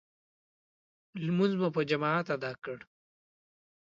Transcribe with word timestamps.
لمونځ 1.25 1.53
مو 1.59 1.67
په 1.75 1.81
جماعت 1.89 2.27
ادا 2.35 2.51
کړ. 2.63 2.77